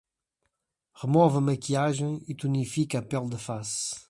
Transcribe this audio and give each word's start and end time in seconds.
Remove 0.99 1.35
a 1.37 1.41
maquiagem 1.41 2.23
e 2.27 2.33
tonifica 2.33 2.97
a 2.97 3.01
pele 3.03 3.29
da 3.29 3.37
face 3.37 3.91